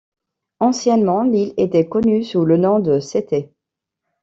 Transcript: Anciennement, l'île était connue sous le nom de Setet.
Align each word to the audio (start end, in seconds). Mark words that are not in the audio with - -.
Anciennement, 0.59 1.21
l'île 1.21 1.53
était 1.57 1.87
connue 1.87 2.23
sous 2.23 2.43
le 2.43 2.57
nom 2.57 2.79
de 2.79 2.99
Setet. 2.99 3.51